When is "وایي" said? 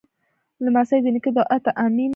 2.07-2.09